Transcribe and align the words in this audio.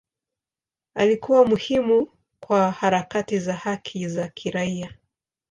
Alikuwa 0.95 1.45
muhimu 1.45 2.07
kwa 2.39 2.71
harakati 2.71 3.39
za 3.39 3.53
haki 3.53 4.07
za 4.07 4.27
kiraia. 4.29 4.93